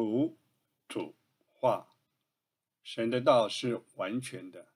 [0.00, 0.38] 读
[0.88, 1.14] 主
[1.52, 1.88] 话，
[2.82, 4.68] 神的道是完全的，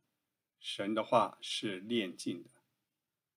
[0.61, 2.51] 神的话是炼净的。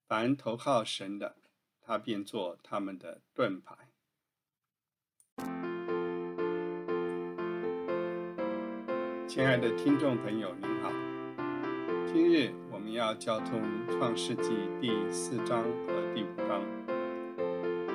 [0.06, 1.38] 凡投靠神的，
[1.80, 3.78] 他便做他们的盾牌。
[9.26, 10.92] 亲爱的听众朋友，您好，
[12.06, 14.50] 今日我们要交通创世纪
[14.82, 16.62] 第四章和第五章，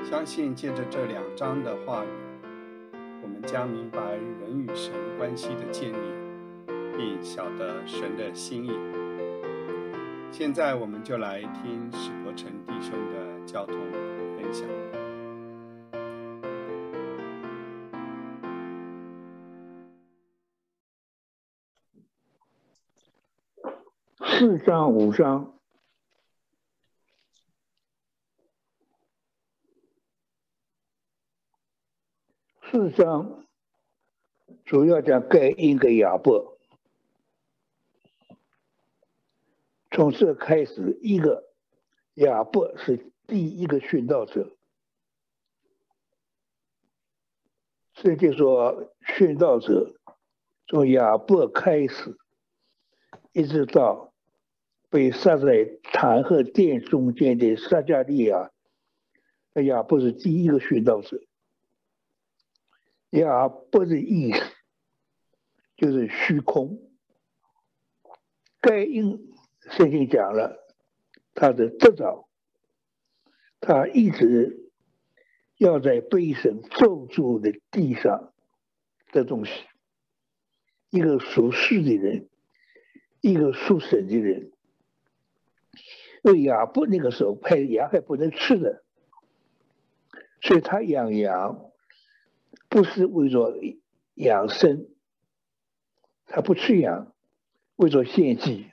[0.02, 2.21] 相信借着这两章的话语。
[3.43, 4.00] 将明白
[4.40, 5.96] 人与神关系的建立，
[6.96, 8.71] 并晓得神的心意。
[10.30, 13.76] 现在，我们就来听史伯成弟兄的交通
[14.36, 14.66] 分享。
[24.24, 25.51] 四章五章。
[32.72, 33.44] 四章
[34.64, 36.56] 主要讲盖因跟亚伯，
[39.91, 41.52] 从这开始，一个
[42.14, 44.56] 亚伯是第一个殉道者，
[47.92, 49.94] 所以就说殉道者
[50.66, 52.16] 从亚伯开始，
[53.33, 54.14] 一直到
[54.89, 58.50] 被杀在坛和殿中间的撒加利亚，
[59.56, 61.20] 亚伯是第一个殉道者。
[63.12, 64.41] 亚不是意思
[65.77, 66.80] 就是虚空。
[68.60, 70.66] 盖因圣经讲了
[71.34, 72.28] 他的执照，
[73.60, 74.70] 他一直
[75.58, 78.33] 要在被神咒住的地上
[79.12, 79.52] 的东西。
[80.88, 82.28] 一个属世的人，
[83.20, 84.52] 一个属神的人。
[86.22, 88.84] 因为亚伯那个时候派羊还不能吃的，
[90.40, 91.71] 所以他养羊。
[92.72, 93.54] 不是为着
[94.14, 94.88] 养生，
[96.24, 97.12] 他不吃羊，
[97.76, 98.72] 为着献祭。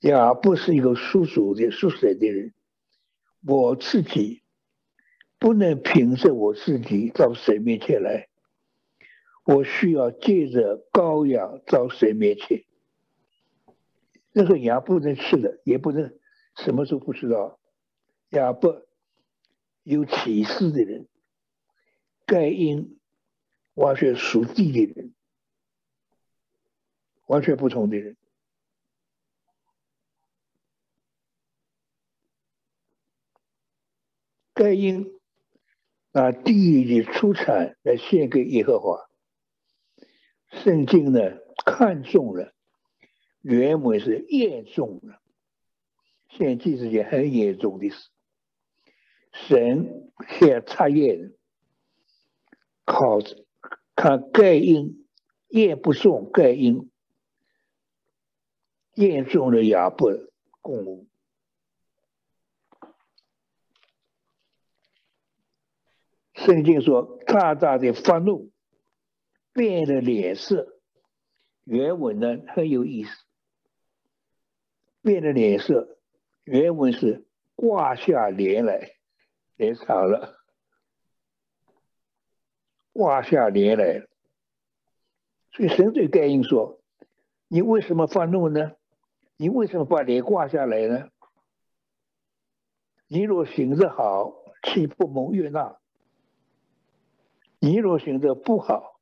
[0.00, 2.52] 也不是一个属主的属神的人。
[3.42, 4.42] 我自己
[5.38, 8.28] 不能凭着我自己到神面前来，
[9.44, 12.64] 我需要借着羔羊到神面前。
[14.32, 16.14] 那个羊不能吃的，也不能
[16.54, 17.58] 什么时候不知道。
[18.28, 18.82] 也不
[19.84, 21.08] 有启示的人。
[22.30, 23.00] 盖因
[23.74, 25.12] 完全属地的人，
[27.26, 28.16] 完全不同的人。
[34.54, 35.20] 盖因
[36.12, 39.10] 拿地里的出产来献给耶和华，
[40.52, 41.20] 圣经呢
[41.66, 42.54] 看中了，
[43.40, 45.20] 原文是严重了，
[46.28, 48.08] 献祭是件很严重的事，
[49.32, 51.34] 神先查验。
[52.84, 53.18] 考
[53.94, 55.06] 看盖因
[55.48, 56.90] 验不送，盖因
[58.94, 60.12] 验中了亚伯
[60.60, 61.06] 公物。
[66.34, 68.50] 圣经说大大的发怒，
[69.52, 70.80] 变了脸色。
[71.64, 73.10] 原文呢很有意思，
[75.02, 75.98] 变了脸色。
[76.44, 78.92] 原文是挂下脸来，
[79.56, 80.39] 脸长了。
[83.00, 84.06] 挂下脸来，
[85.52, 86.82] 所以神对盖因说
[87.48, 88.72] ：“你为什么发怒呢？
[89.38, 91.08] 你为什么把脸挂下来呢？
[93.08, 95.78] 你若行得好，岂不蒙悦纳？
[97.58, 99.00] 你若行得不好，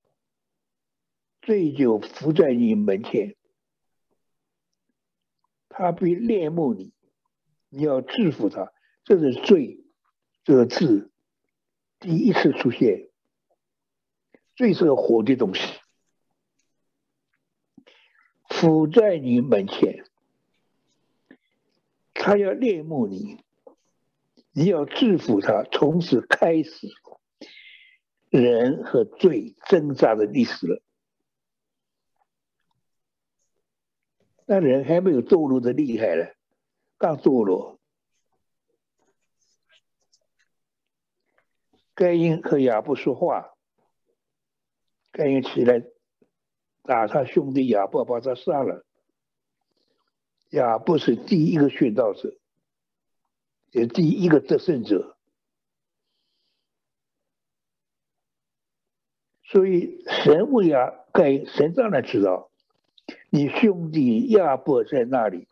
[1.42, 3.34] 罪就伏在你门前。
[5.68, 6.92] 他必恋慕你，
[7.68, 8.72] 你要制服他。
[9.02, 9.84] 这是罪
[10.44, 11.10] 这个字
[11.98, 13.06] 第一次出现。”
[14.58, 15.60] 最是个火的东西，
[18.48, 20.04] 伏在你门前，
[22.12, 23.44] 他要猎慕你，
[24.50, 25.62] 你要制服他。
[25.70, 26.88] 从此开始，
[28.30, 30.82] 人和罪挣扎的历史了。
[34.44, 36.34] 那人还没有堕落的厉害了，
[36.96, 37.78] 刚堕落。
[41.94, 43.54] 该因和亚不说话。
[45.18, 45.82] 盖因起来
[46.84, 48.86] 打他兄弟亚伯，把他杀了。
[50.50, 52.38] 亚伯是第一个殉道者，
[53.72, 55.16] 也第一个得胜者。
[59.42, 62.52] 所以神问亚该，神当然知道
[63.28, 65.48] 你兄弟亚伯在那里。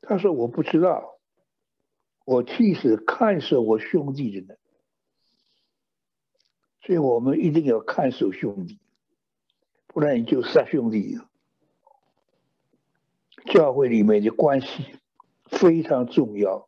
[0.00, 1.20] 他说：“我不知道，
[2.24, 4.58] 我其实看守我兄弟的呢。”
[6.88, 8.78] 所以我们一定要看守兄弟，
[9.88, 11.18] 不然你就杀兄弟。
[13.44, 14.96] 教会里面的关系
[15.44, 16.66] 非常重要。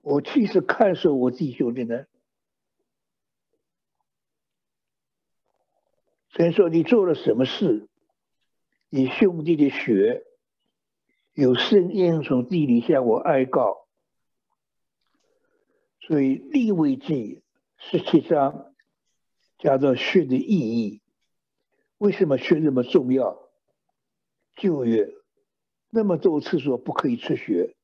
[0.00, 2.06] 我其实看守我弟兄的呢。
[6.28, 7.88] 所以说，你做了什么事，
[8.90, 10.24] 你兄弟的血
[11.32, 13.85] 有声音从地里向我哀告。
[16.06, 17.42] 所以立位记
[17.78, 18.72] 十七章
[19.58, 21.02] 加上血的意义。
[21.98, 23.50] 为什么血那么重要？
[24.54, 25.12] 旧约
[25.90, 27.74] 那么多次说不可以吃血，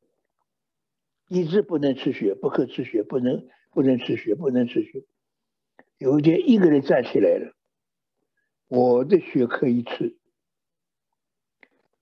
[1.27, 5.05] 一直不能吃血，不可吃血，不能不能吃血，不能吃血。
[5.99, 7.57] 有一天一个人站起来了，
[8.69, 10.17] 我的血可以吃，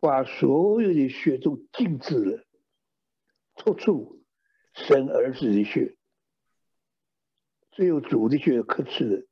[0.00, 2.44] 把所有的血都禁止了，
[3.56, 4.22] 突出
[4.74, 5.96] 生儿子的血，
[7.72, 9.26] 只有主的血可吃的。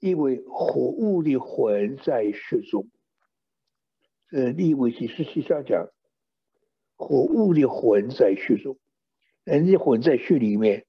[0.00, 2.90] 因为火物的魂在血中，
[4.30, 5.88] 呃，立位记十七上讲，
[6.96, 8.78] 火物的魂在血中，
[9.44, 10.84] 人家魂在血里面，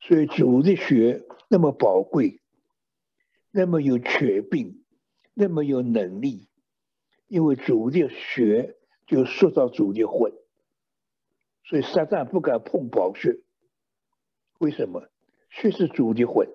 [0.00, 2.42] 所以主的血那么宝贵，
[3.50, 4.84] 那么有权柄，
[5.32, 6.50] 那么有能力，
[7.26, 8.76] 因为主的血
[9.06, 10.30] 就塑造主的魂，
[11.68, 13.40] 所以撒旦不敢碰宝血，
[14.58, 15.08] 为什么？
[15.50, 16.48] 血是主的魂。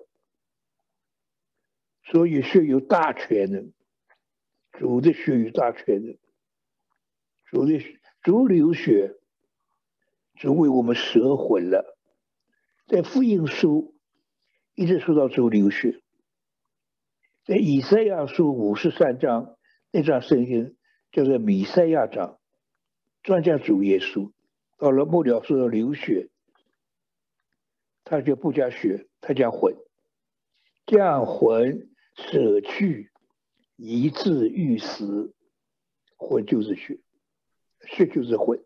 [2.04, 3.64] 所以血有大权的，
[4.72, 6.18] 主的血有大权的，
[7.44, 7.78] 主的
[8.22, 9.14] 主流血，
[10.36, 11.96] 主为我们舍魂了。
[12.86, 13.94] 在福音书
[14.74, 16.02] 一直说到主流血，
[17.44, 19.56] 在以赛亚书五十三章
[19.90, 20.76] 那章圣经
[21.12, 22.38] 叫做米赛亚章，
[23.22, 24.32] 专讲主耶稣。
[24.82, 26.28] 到了末了说到流血，
[28.02, 29.76] 他就不加血，他加魂，
[30.86, 31.88] 降魂。
[32.14, 33.10] 舍去
[33.76, 35.32] 一致欲死，
[36.18, 36.98] 魂就是血，
[37.86, 38.62] 血就是魂。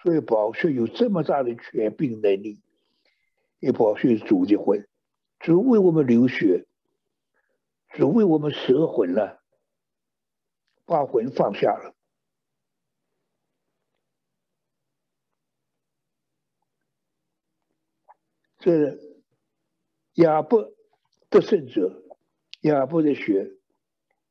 [0.00, 2.60] 所以宝血有这么大的权柄能力，
[3.58, 4.86] 一宝血是主的魂，
[5.40, 6.66] 主为我们流血，
[7.88, 9.42] 主为我们舍魂了，
[10.84, 11.95] 把魂放下了。
[18.66, 18.98] 这
[20.14, 20.72] 亚伯。
[21.28, 22.02] 得胜者，
[22.62, 23.50] 亚伯的血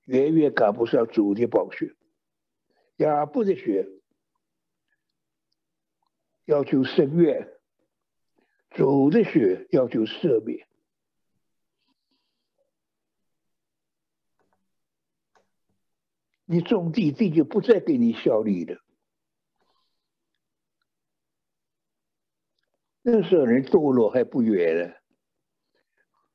[0.05, 1.93] 远远赶不上主的宝血。
[2.97, 3.85] 亚伯的血
[6.45, 7.49] 要求圣愿，
[8.71, 10.67] 主的血要求赦免。
[16.45, 18.84] 你种地，地就不再给你效力了。
[23.07, 24.97] 那时候人堕落还不远了。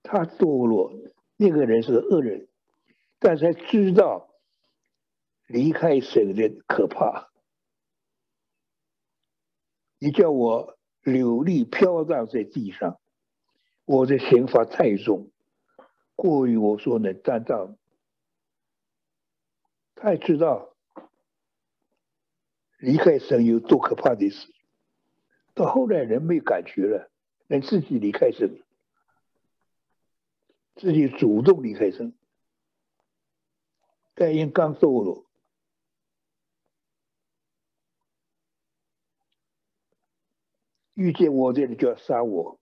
[0.04, 0.92] 他堕落，
[1.36, 2.46] 那个人是个恶人，
[3.18, 4.30] 但是知道
[5.48, 7.32] 离开神的可怕。
[9.98, 13.00] 你叫我流力飘荡在地上，
[13.84, 15.32] 我的刑罚太重，
[16.14, 17.76] 过于我所能担当。
[19.96, 20.76] 他也知道
[22.78, 24.54] 离开神有多可怕的事。
[25.60, 27.10] 到后来人没感觉了，
[27.46, 28.62] 人自己离开神。
[30.76, 32.14] 自己主动离开神，
[34.14, 35.26] 该因刚堕落，
[40.94, 42.58] 遇见我这里就要杀我。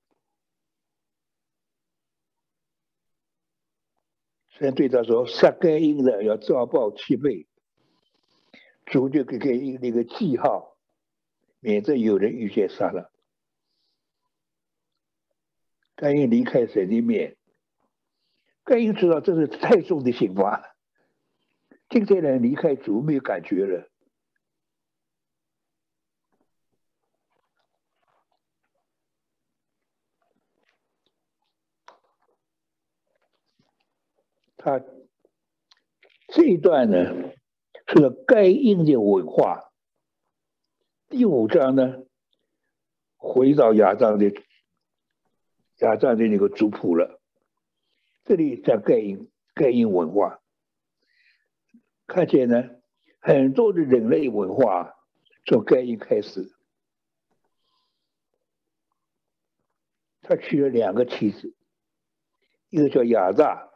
[4.48, 7.46] 神对他说：“杀该因的要遭报七倍。”
[8.86, 10.77] 主就给该因那个记号，
[11.60, 13.12] 免得有人遇见杀了。
[15.96, 17.36] 甘愿离开神的面。
[18.64, 20.76] 甘愿知道这是太重的刑罚。
[21.88, 23.88] 今天人离开主没有感觉了，
[34.58, 34.84] 他
[36.28, 37.32] 这一段呢
[37.86, 39.67] 是该应的文化。
[41.10, 42.02] 第五章呢，
[43.16, 44.30] 回到亚当的
[45.78, 47.18] 亚当的那个族谱了。
[48.24, 50.42] 这里讲盖因，盖因文化，
[52.06, 52.62] 看见呢，
[53.20, 54.96] 很多的人类文化
[55.46, 56.52] 从盖因开始。
[60.20, 61.54] 他娶了两个妻子，
[62.68, 63.70] 一个叫亚大，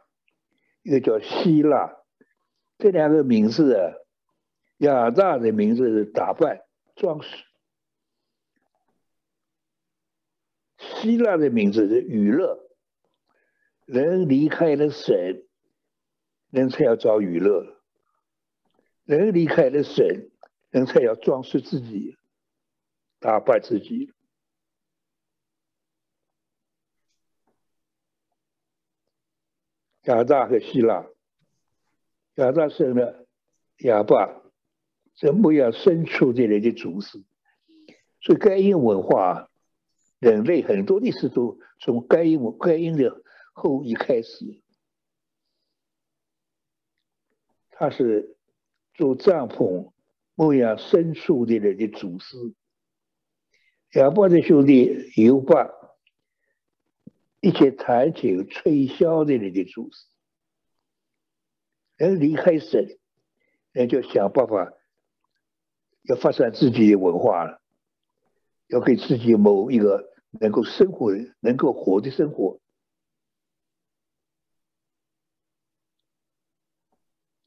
[0.83, 1.97] 一个叫希腊。
[2.77, 3.93] 这两个名字啊，
[4.77, 6.62] 亚大的名字是打扮
[6.95, 7.45] 装饰，
[10.77, 12.69] 希腊的名字是娱乐，
[13.85, 15.47] 人离开了神，
[16.49, 17.77] 人才要找娱乐；
[19.05, 20.31] 人离开了神，
[20.69, 22.17] 人才要装饰自己，
[23.19, 24.13] 打扮自己。
[30.03, 31.07] 亚当和希腊，
[32.35, 33.25] 亚当生了
[33.77, 34.42] 哑巴，
[35.15, 37.23] 这么样生出的人的祖师，
[38.21, 39.49] 所以该因文化，
[40.19, 43.21] 人类很多历史都从该因该因的
[43.53, 44.61] 后裔开始。
[47.71, 48.37] 他是
[48.93, 49.91] 做帐篷、
[50.35, 52.37] 牧养牲畜的人的祖师。
[53.93, 55.69] 亚伯的兄弟犹巴。
[57.41, 60.05] 一些弹琴吹箫的人的祖师，
[61.97, 62.97] 人离开神，
[63.73, 64.71] 人就想办法
[66.03, 67.61] 要发展自己的文化了，
[68.67, 72.59] 要给自己谋一个能够生活、能够活的生活。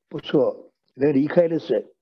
[0.08, 1.92] 不错，人离开了神，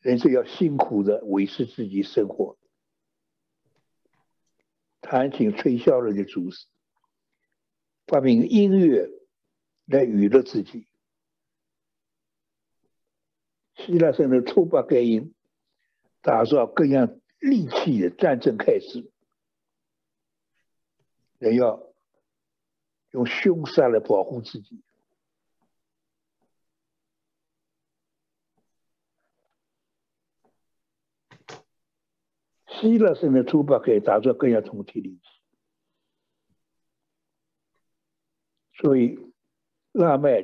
[0.00, 2.56] 人是要辛苦的维持自己生活。
[5.02, 6.48] 弹琴吹箫了的主，
[8.06, 9.10] 发明音乐
[9.84, 10.86] 来娱乐自己。
[13.84, 15.34] 希腊神的突发改音，
[16.22, 19.10] 打造各样利器的战争开始，
[21.38, 21.82] 人要
[23.10, 24.82] 用凶杀来保护自己。
[32.66, 35.20] 希腊神的出发可以打造更加通体力。
[38.72, 39.18] 所以
[39.92, 40.42] 拉麦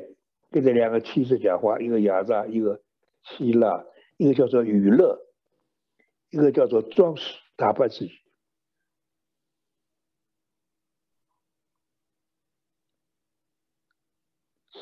[0.50, 2.80] 跟这两个妻子讲话，一个亚扎，一个
[3.22, 3.84] 希腊，
[4.16, 5.20] 一个叫做娱乐，
[6.30, 8.12] 一个叫做装饰打扮自己。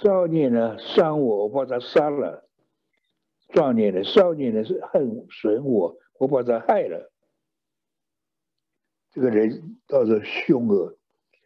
[0.01, 2.49] 少年呢伤我，我把他杀了；
[3.49, 7.13] 壮年呢，少年呢是恨损我，我把他害了。
[9.11, 10.97] 这个人倒是凶恶，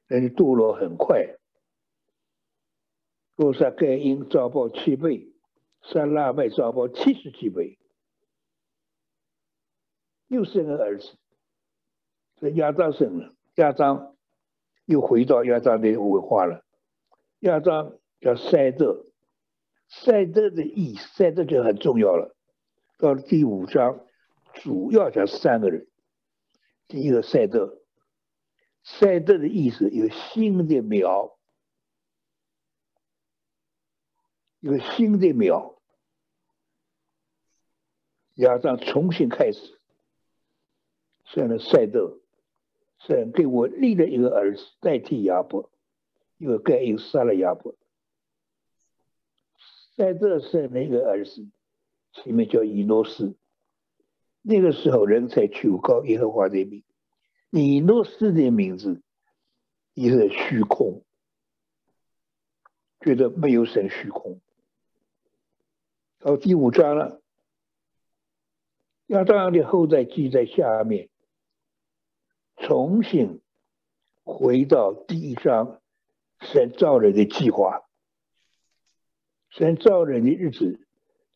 [0.07, 1.39] 人堕落很快。
[3.37, 5.32] 若杀盖因遭报七倍，
[5.83, 7.79] 三拉麦遭报七十几倍，
[10.29, 11.17] 又生个儿子。
[12.37, 14.17] 这亚当生了，亚当
[14.85, 16.65] 又回到亚当的文化了。
[17.41, 19.07] 亚当叫赛德，
[19.89, 22.37] 赛德的意思，赛德就很重要了。
[22.99, 24.07] 到了第五章，
[24.55, 25.89] 主要讲三个人。
[26.87, 27.79] 第一个赛德，
[28.85, 31.37] 赛德的意思有新的苗，
[34.62, 35.75] 一个新的苗，
[38.37, 39.81] 亚当重新开始，
[41.25, 42.21] 生了赛德，
[43.00, 45.69] 神给我立了一个儿子代替亚伯，
[46.38, 47.75] 因为该隐杀了亚伯，
[49.97, 51.45] 赛德生了一个儿子，
[52.12, 53.35] 起名叫以诺斯。
[54.42, 56.85] 那个时候，人才求告耶和华的名。
[57.50, 59.02] 以诺斯的名字
[59.95, 61.02] 也是虚空，
[63.00, 64.40] 觉得没有神虚空。
[66.25, 67.21] 到第五章了，
[69.07, 71.09] 亚当的后代记在下面，
[72.59, 73.41] 重新
[74.23, 75.83] 回到第一章，
[76.38, 77.83] 神造人的计划。
[79.50, 80.87] 神造人的日子，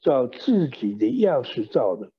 [0.00, 2.12] 照自己的样式造的。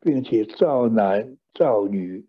[0.00, 2.26] 并且造男造女，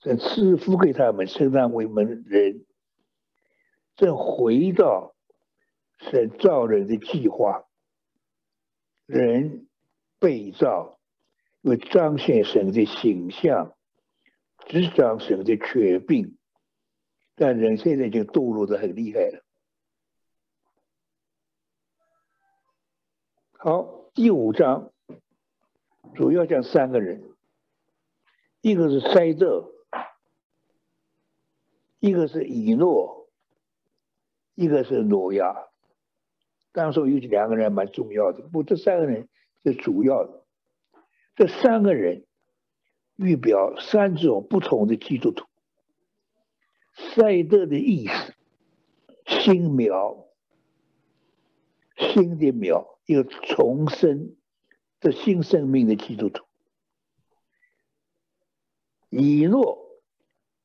[0.00, 2.64] 正赐福给他们，称他为门人，
[3.96, 5.13] 正回到
[5.98, 7.64] 神造人的计划，
[9.06, 9.66] 人
[10.18, 10.98] 被造，
[11.62, 13.74] 为彰显神的形象，
[14.66, 16.36] 执掌神的权柄，
[17.34, 19.44] 但人现在已经堕落的很厉害了。
[23.56, 24.90] 好，第五章。
[26.14, 27.24] 主要讲三个人，
[28.60, 29.72] 一个是塞德，
[31.98, 33.28] 一个是以诺，
[34.54, 35.56] 一个是挪亚。
[36.74, 39.28] 当时有两个人蛮重要的，不，这三个人
[39.64, 40.44] 是主要的。
[41.36, 42.26] 这三个人
[43.16, 45.46] 预表三种不同的基督徒。
[46.92, 48.34] 赛德的意思，
[49.24, 50.26] 新苗，
[51.96, 54.36] 新的苗，一个重生。
[55.00, 56.46] 这新生命的基督徒，
[59.10, 60.00] 以诺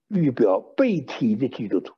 [0.08, 1.94] 预表被提的基督徒，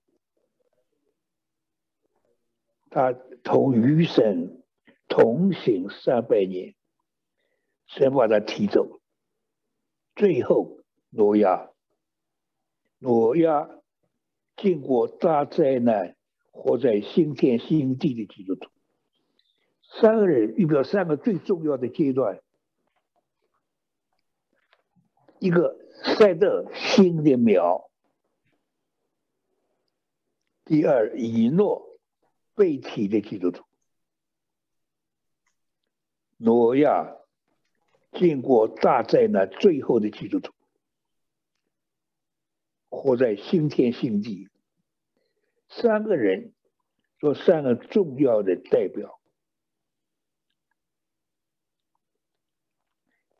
[2.89, 4.63] 他同余生
[5.07, 6.75] 同行三百年，
[7.87, 8.99] 神把他提走。
[10.15, 10.77] 最后，
[11.09, 11.69] 挪亚，
[12.99, 13.69] 挪亚
[14.57, 16.15] 经过大灾难，
[16.51, 18.69] 活在新天新地的基督徒。
[19.99, 22.41] 三个人预表三个最重要的阶段：
[25.39, 27.89] 一个赛德新的苗；
[30.63, 31.90] 第二以诺
[32.61, 33.63] 被体的基督徒；
[36.37, 37.17] 挪亚。
[38.11, 40.53] 经过大灾难，最后的基督徒
[42.89, 44.47] 活在新天新地。
[45.69, 46.53] 三个人
[47.19, 49.19] 做三个重要的代表。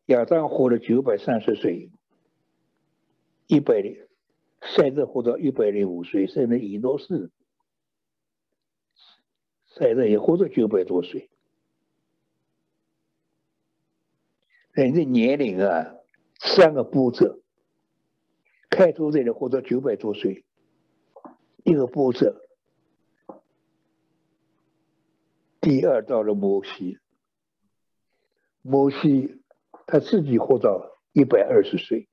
[0.05, 1.91] 亚当活了九百三十岁，
[3.45, 4.07] 一百零；
[4.61, 7.29] 赛德活到一百零五岁，甚至以诺士，
[9.81, 11.31] 赛德也活到九百多岁。
[14.73, 15.95] 人的年龄啊，
[16.39, 17.41] 三个步骤。
[18.69, 20.45] 开头的人活到九百多岁，
[21.63, 22.35] 一个步骤。
[25.59, 26.99] 第二到了摩西，
[28.61, 29.41] 摩西
[29.87, 32.07] 他自己活到一百二十岁，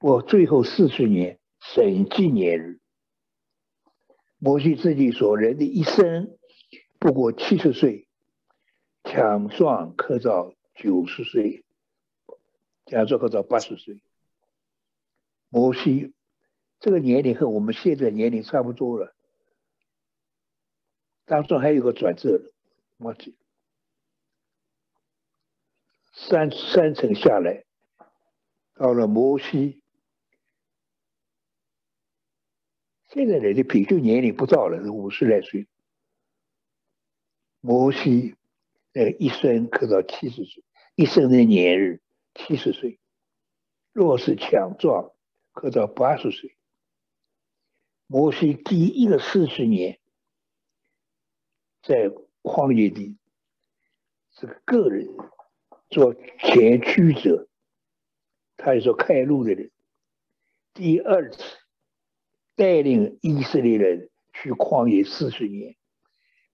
[0.00, 2.80] 我最后四十年审纪年日。
[4.38, 6.38] 摩西自己说：“人的一生
[7.00, 8.06] 不过七十岁，
[9.02, 11.62] 强壮可造。”九十岁，
[12.86, 14.00] 假做可到八十岁。
[15.50, 16.14] 摩西
[16.78, 19.14] 这个年龄和我们现在年龄差不多了。
[21.26, 22.40] 当中还有个转折，
[22.96, 23.36] 我记
[26.14, 27.66] 三三层下来，
[28.72, 29.82] 到了摩西，
[33.10, 35.66] 现在人的平均年龄不到了，是五十来岁。
[37.60, 38.34] 摩西
[38.92, 40.64] 呃一生可到七十岁。
[40.96, 42.02] 一生的年日
[42.34, 42.98] 七十岁，
[43.92, 45.12] 若是强壮，
[45.52, 46.56] 可到八十岁。
[48.06, 49.98] 摩西第一个四十年
[51.82, 52.10] 在
[52.42, 53.16] 旷野地，
[54.32, 55.08] 是个个人
[55.88, 57.48] 做前驱者，
[58.56, 59.70] 他是说开路的人。
[60.74, 61.42] 第二次
[62.56, 65.76] 带领以色列人去旷野四十年，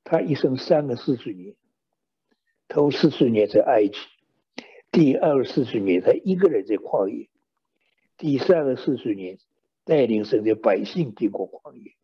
[0.08, 1.56] 他一生三个四十年，
[2.68, 3.96] 头四十年在埃及。
[4.92, 7.28] 第二个四十年，他一个人在旷野；
[8.16, 9.40] 第三个四十年，
[9.82, 11.96] 带领神的百姓经过旷野。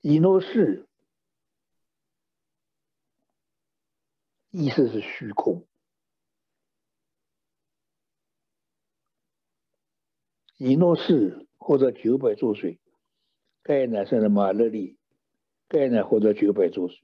[0.00, 0.86] 以诺士，
[4.52, 5.66] 意思是虚空。
[10.56, 12.78] 以诺士或者九百多岁，
[13.68, 14.96] 盖乃生的马勒利，
[15.68, 16.98] 盖乃活到九百多岁。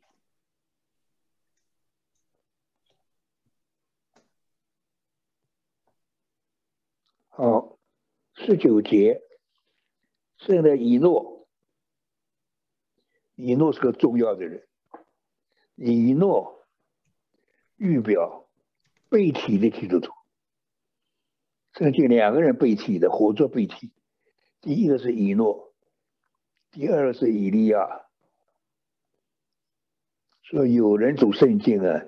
[7.29, 7.79] 好，
[8.33, 9.20] 十九节，
[10.38, 11.46] 现在以诺，
[13.35, 14.66] 以诺是个重要的人。
[15.74, 16.64] 以诺
[17.77, 18.48] 预表
[19.11, 20.14] 被提的基督徒，
[21.74, 23.92] 圣经两个人被提的，合作被提。
[24.62, 25.73] 第一个是以诺，
[26.74, 28.02] 第二是以利亚。
[30.42, 32.02] 说有人读圣经啊，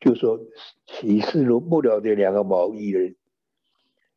[0.00, 0.40] 就说
[0.86, 3.14] 启示录末了的两个毛衣人。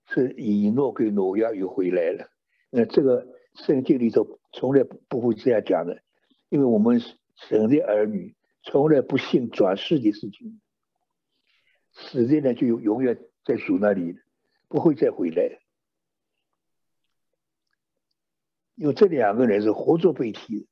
[0.07, 2.29] 是以诺跟挪亚又回来了，
[2.71, 6.01] 那这个圣经里头从来不会这样讲的，
[6.47, 7.01] 因为我们
[7.35, 8.33] 神的儿女
[8.63, 10.61] 从来不信转世的事情，
[11.91, 14.17] 死的呢就永远在主那里，
[14.69, 15.59] 不会再回来。
[18.79, 20.65] 因为这两个人是合作被提，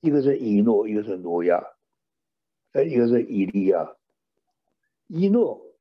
[0.00, 1.62] 一个是以诺，一个是挪亚，
[2.72, 3.94] 呃，一个是以利亚。
[5.06, 5.76] 以诺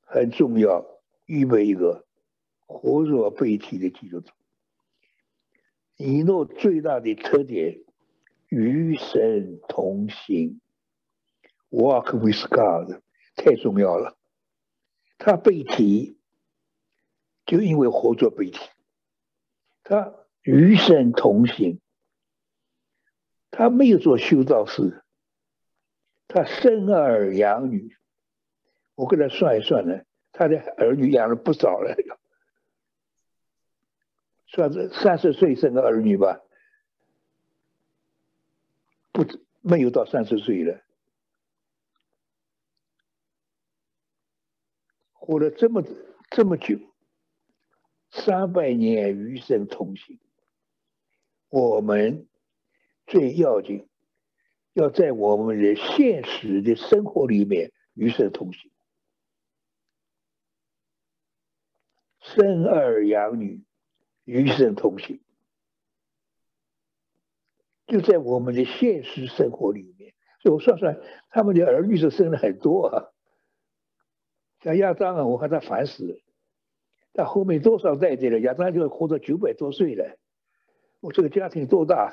[0.00, 0.88] 很重要。
[1.26, 2.04] 预备一个
[2.66, 4.32] 活着被提的基督徒。
[5.96, 7.78] 以诺最大的特点
[8.48, 10.60] 与神同行
[11.70, 13.00] ，walk with God，
[13.36, 14.18] 太重要了。
[15.16, 16.18] 他被提，
[17.46, 18.58] 就因为活着被提。
[19.92, 21.78] 他与神同行，
[23.50, 25.04] 他没有做修道士，
[26.28, 27.94] 他生儿养女。
[28.94, 30.00] 我给他算一算呢。
[30.32, 31.94] 他的儿女养了不少了，
[34.48, 36.40] 算是三十岁生个儿女吧，
[39.12, 39.26] 不
[39.60, 40.80] 没有到三十岁了，
[45.12, 45.84] 活了这么
[46.30, 46.78] 这么久，
[48.12, 50.20] 三百年与神同行，
[51.48, 52.28] 我们
[53.06, 53.88] 最要紧
[54.74, 58.70] 要在我们的现实的生活里面与神同行，
[62.20, 63.64] 生儿养女
[64.24, 65.22] 与神同行，
[67.86, 70.14] 就在我们的现实生活里面。
[70.40, 73.08] 所以我算算，他们的儿女是生了很多啊。
[74.60, 76.20] 像亚当啊，我看他烦死了。
[77.12, 78.40] 到后面多少代的了？
[78.40, 80.18] 亚当就活到九百多岁了。
[81.00, 82.10] 我这个家庭多大？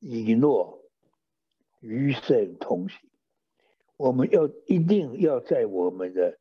[0.00, 0.82] 以诺
[1.80, 2.98] 与神同行，
[3.96, 6.38] 我们要一定要在我们的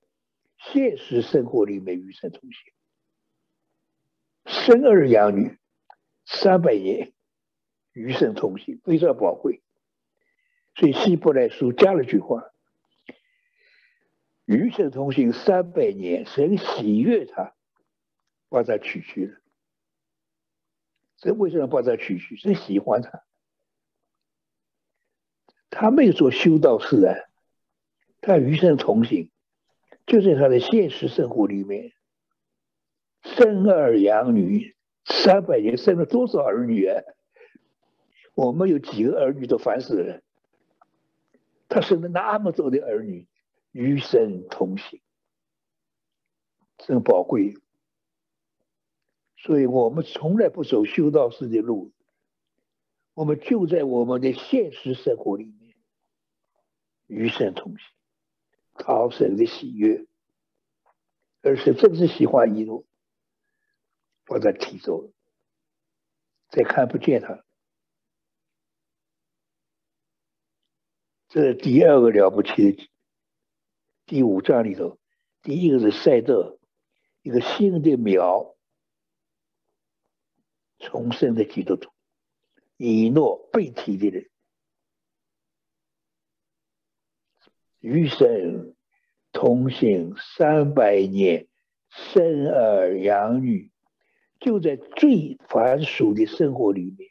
[0.58, 2.74] 现实生活里面与神同行。
[4.46, 5.58] 生儿养女
[6.26, 7.14] 三百年
[7.94, 9.62] 与神同行，非常宝贵。
[10.76, 12.53] 所以希伯来书加了句话：
[14.46, 17.56] 与神同行三百年，神喜悦他，
[18.50, 19.40] 把他娶去了。
[21.18, 22.36] 这为什么把他娶去？
[22.36, 23.24] 神喜欢他。
[25.70, 27.16] 他没有做修道士啊，
[28.22, 29.32] 他与神同行，
[30.06, 31.94] 就在他的现实生活里面，
[33.24, 34.76] 生儿养女，
[35.06, 37.02] 三百年生了多少儿女啊？
[38.36, 40.22] 我们有几个儿女都烦死了，
[41.70, 43.28] 他生了那么多的儿女，
[43.74, 45.02] 与神同行，
[46.78, 47.58] 真宝贵。
[49.36, 51.92] 所以我们从来不走修道士的路，
[53.14, 55.76] 我们就在我们的现实生活里面。
[57.08, 57.94] 与神同行，
[58.76, 60.08] 讨神的喜悦，
[61.42, 62.88] 而是正是喜欢一路，
[64.24, 65.12] 把他提走了，
[66.50, 67.44] 再看不见他。
[71.28, 72.90] 这是第二个了不起的
[74.06, 75.00] 第五章里头，
[75.42, 76.60] 第一个是赛德，
[77.22, 78.54] 一个新的苗，
[80.78, 81.90] 重生的基督徒，
[82.76, 84.30] 以诺被提的人。
[87.80, 88.76] 与神
[89.32, 91.48] 同行三百年，
[91.90, 93.72] 生儿养女，
[94.40, 97.10] 就在最繁俗的生活里面，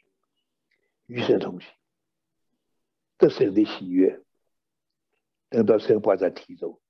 [1.07, 1.69] 与神同行，
[3.17, 4.21] 得神的喜悦。
[5.49, 6.81] 等到神把他提走，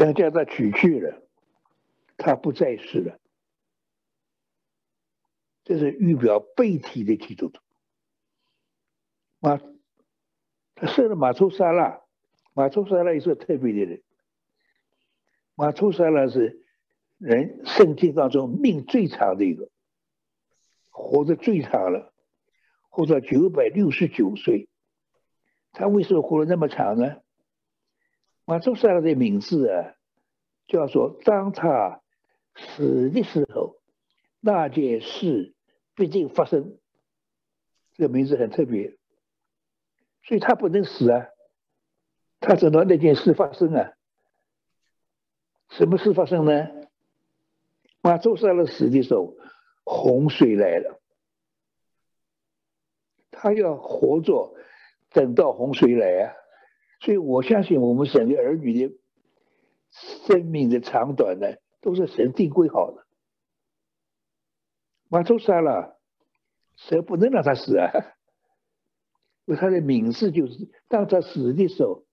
[0.00, 1.22] 神将他取去了，
[2.16, 3.20] 他不再是了。
[5.62, 7.60] 这是预表背体的基督徒。
[9.40, 9.60] 马，
[10.74, 12.00] 他生了马图沙拉，
[12.54, 14.02] 马图沙拉也是特别的人。
[15.54, 16.64] 马图沙拉是
[17.18, 19.68] 人圣经当中命最长的一个，
[20.88, 22.14] 活得最长了，
[22.88, 24.70] 活到九百六十九岁。
[25.72, 27.20] 他为什么活得那么长呢？
[28.50, 29.94] 马图沙拉的名字啊，
[30.66, 32.02] 叫做当他
[32.56, 33.76] 死的时候，
[34.40, 35.54] 那件事。
[35.94, 36.78] 毕竟发生，
[37.94, 38.96] 这个名字很特别，
[40.24, 41.28] 所以他不能死啊！
[42.40, 43.92] 他等到那件事发生啊？
[45.68, 46.68] 什么事发生呢？
[48.00, 49.36] 马周杀了死的时候，
[49.84, 51.00] 洪水来了，
[53.30, 54.56] 他要活着，
[55.10, 56.39] 等到洪水来啊！
[57.00, 58.94] 所以我相信我们神的儿女的
[60.26, 63.06] 生命的长短呢，都是神定规好的。
[65.08, 65.98] 马周杀了，
[66.76, 67.90] 谁不能让他死啊？
[69.46, 72.04] 因 为他的名字就是，当他死的时候，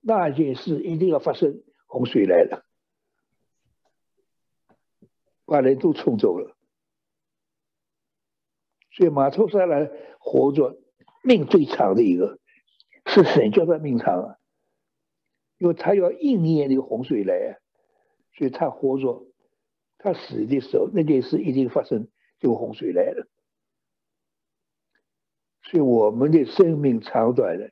[0.00, 2.64] 那件事一定要发生，洪水来了，
[5.44, 6.56] 把人都冲走了。
[8.92, 10.78] 所以马头山了活着
[11.22, 12.38] 命最长的一个，
[13.22, 14.36] 是神叫他命长啊，
[15.58, 17.50] 因为他要应验那个洪水来啊，
[18.34, 19.26] 所以他活着，
[19.98, 22.08] 他死的时候那件事一定发生。
[22.38, 23.26] 就洪水来了，
[25.62, 27.66] 所以我们的生命长短呢，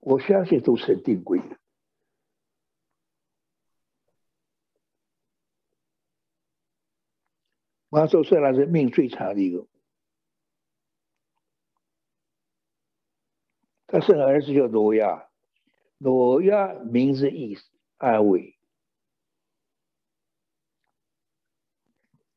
[0.00, 1.58] 我相信都是定规的。
[7.90, 9.66] 马祖虽然是命最长的一个，
[13.88, 15.28] 他生儿子叫挪亚，
[15.98, 17.64] 诺亚名字意思
[17.96, 18.56] 安慰，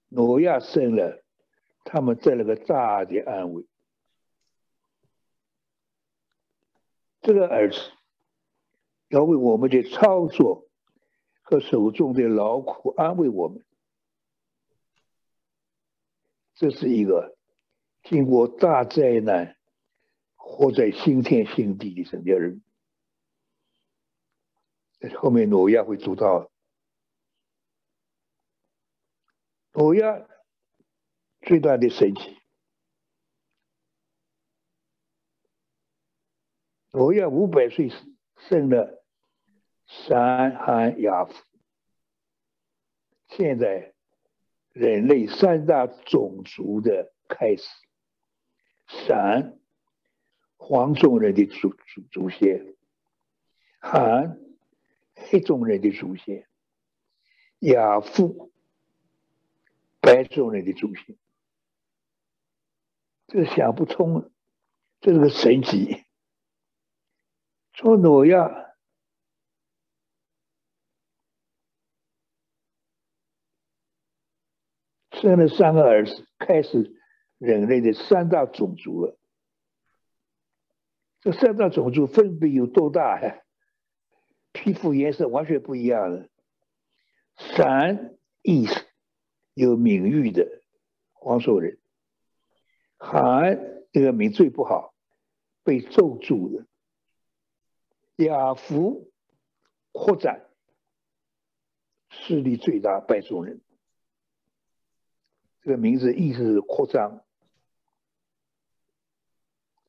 [0.10, 1.24] 诺亚生了。
[1.84, 3.66] 他们得了个大的安慰。
[7.22, 7.78] 这个儿子
[9.10, 10.68] 要为我们的操作
[11.42, 13.66] 和手中的劳苦安慰我们。
[16.54, 17.36] 这是一个
[18.04, 19.58] 经过大灾难、
[20.52, 22.62] 活在新天新地的神的人。
[25.18, 26.52] 后面挪亚会做到。
[29.74, 30.28] 挪亚
[31.42, 32.38] 最大的神奇，
[36.92, 37.90] 挪亚五百岁
[38.50, 39.02] 生了
[39.88, 41.34] 三含雅夫。
[43.30, 43.94] 现在
[44.74, 47.64] 人类三大种族的开始，
[48.88, 49.58] 闪
[50.64, 52.76] 黄种人的祖祖祖先，
[53.80, 54.38] 韩
[55.16, 56.48] 黑种人的祖先，
[57.60, 58.54] 亚父
[60.00, 61.18] 白种人的祖先，
[63.28, 64.32] 这想不通，
[65.02, 66.06] 这是个神奇。
[67.74, 68.70] 说挪亚。
[75.12, 76.96] 生了三个儿子，开始
[77.40, 79.18] 人类的三大种族了。
[81.22, 83.22] 这三大种族分别有多大？
[83.22, 83.42] 呀？
[84.54, 86.30] 皮肤颜色完全不一样的。
[87.38, 88.86] 闪意思
[89.54, 90.62] 有名誉的
[91.14, 91.80] 黄种人，
[92.98, 93.58] 韩
[93.94, 94.94] 这个名最不好，
[95.64, 96.66] 被咒诅的。
[98.26, 99.12] 亚夫
[99.94, 100.50] 扩展
[102.10, 103.62] 势力最大，白种人。
[105.62, 107.24] 这个名字意思是扩张。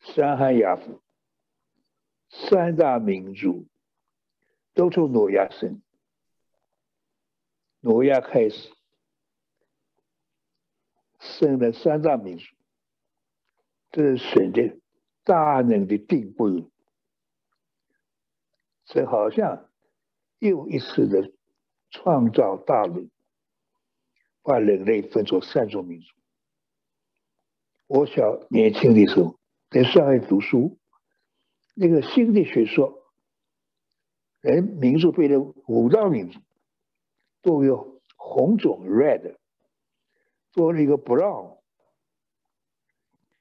[0.01, 1.01] 山海亚夫
[2.33, 3.67] 三大民族
[4.75, 5.81] 都从挪亚生，
[7.81, 8.73] 挪亚开始
[11.21, 12.45] 生了三大民族，
[13.93, 14.81] 这是神的
[15.23, 16.67] 大能的定规，
[18.87, 19.69] 这好像
[20.41, 21.33] 又一次的
[21.91, 23.09] 创造大陆。
[24.45, 26.09] 把人类分作三种民族。
[27.87, 29.39] 我小年轻的时候
[29.71, 30.81] 在上海读书，
[31.75, 33.03] 那个新的学说，
[34.41, 36.41] 人民族变成五大民族，
[37.43, 39.37] 都有红种 （red），
[40.51, 41.59] 做了一个 （brown），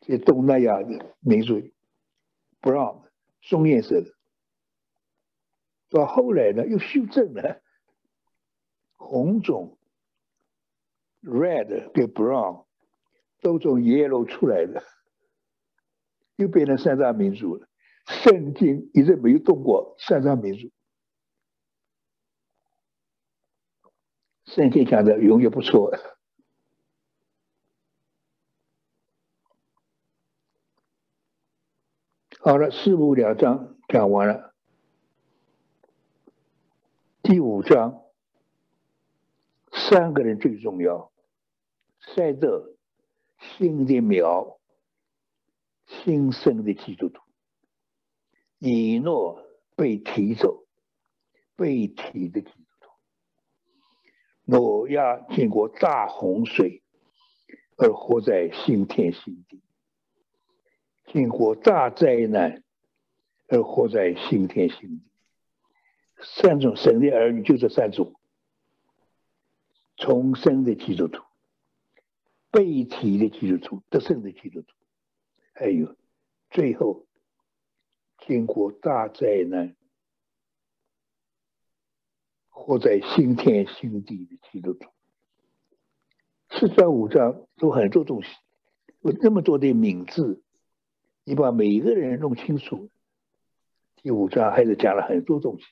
[0.02, 1.62] 这东南亚的民族
[2.62, 3.04] （brown）
[3.42, 4.14] 棕颜色的。
[5.90, 7.62] 到后来呢，又修正了
[8.94, 9.78] 红种。
[11.24, 12.66] Red 跟 Brown
[13.42, 14.82] 都从 Yellow 出来的，
[16.36, 17.68] 又变成三大民族了。
[18.12, 20.70] 圣经一直没有动过三章民族。
[24.46, 25.92] 圣经讲的永远不错。
[32.40, 34.54] 好了，四五两章讲完了，
[37.22, 38.02] 第五章，
[39.72, 41.12] 三个人最重要。
[42.16, 42.76] 赛德，
[43.38, 44.60] 新的苗，
[45.86, 47.22] 新生的基督徒。
[48.64, 49.44] 以诺
[49.76, 50.68] 被提走，
[51.56, 52.92] 被提的基督徒。
[54.44, 56.84] 诺亚经过大洪水，
[57.76, 59.58] 而活在新天新地；
[61.12, 62.62] 经过大灾难，
[63.48, 65.06] 而活在新天新地。
[66.22, 68.14] 三种神的儿女就这三种，
[69.98, 71.24] 重生的基督徒。
[72.52, 74.68] 被提的基督徒，得胜的基督徒，
[75.54, 75.96] 还有
[76.52, 77.08] 最后
[78.22, 79.76] 经过大灾难，
[82.50, 84.90] 活在新天新地的基督徒。
[86.50, 88.30] 四章五章都很多东西，
[89.00, 90.44] 有那么多的名字，
[91.24, 92.90] 你把每一个人弄清楚。
[93.96, 95.66] 第五章还是讲了很多东西，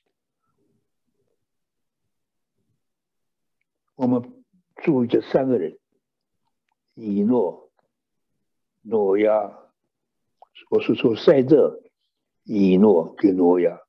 [3.95, 4.43] 我们
[4.77, 5.77] 注意这三个人。
[6.95, 7.71] 以诺、
[8.81, 9.57] 诺亚，
[10.69, 11.81] 我是说赛特、
[12.51, 13.79] 以诺跟诺亚，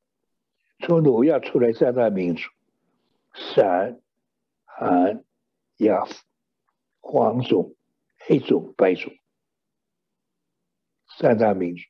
[0.80, 2.42] 从诺亚出来三大民族：
[3.32, 4.02] 闪、
[4.66, 5.24] 含、
[5.78, 6.12] 亚夫、
[7.00, 7.74] 黄种、
[8.18, 9.14] 黑种、白种，
[11.16, 11.80] 三大民族。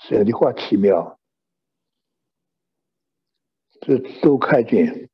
[0.00, 1.20] 神的话奇妙，
[3.80, 5.08] 这都看见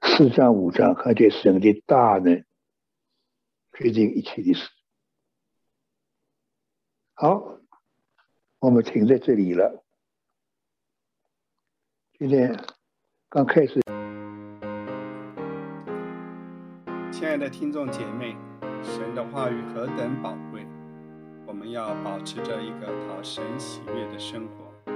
[0.00, 2.44] 四章五章，看见神的大能。
[3.72, 4.70] 决定一切的事。
[7.14, 7.58] 好，
[8.60, 9.84] 我们停在这里了。
[12.18, 12.52] 今天
[13.30, 13.80] 刚开始。
[17.12, 18.34] 亲爱的听众姐妹，
[18.82, 20.66] 神的话语何等宝贵，
[21.46, 24.92] 我们要保持着一个讨神喜悦的生活。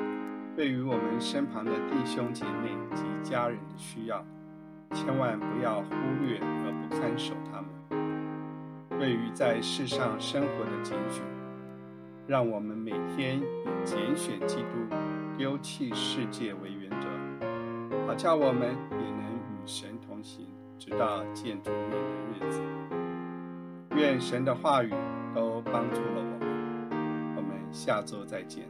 [0.57, 4.27] 对于我们身旁的弟兄姐妹及家人的需要，
[4.93, 8.99] 千万不要忽略而不看守他们。
[8.99, 11.23] 对于在世上生活的拣选，
[12.27, 14.97] 让我们每天以拣选基督、
[15.39, 17.09] 丢弃世界为原则，
[18.07, 20.47] 好叫我们也能与神同行，
[20.79, 21.97] 直到见主面的
[22.47, 22.61] 日子。
[23.97, 24.91] 愿神的话语
[25.35, 27.37] 都帮助了我们。
[27.37, 28.67] 我们下周再见。